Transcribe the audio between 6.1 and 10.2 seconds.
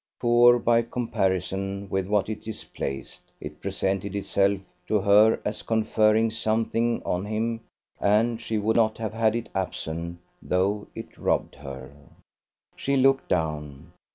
something on him, and she would not have had it absent